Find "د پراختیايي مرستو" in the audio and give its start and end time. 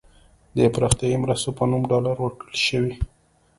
0.57-1.49